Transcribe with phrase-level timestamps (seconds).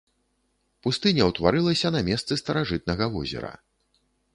[0.87, 3.59] Пустыня ўтварылася на месцы старажытнага возера.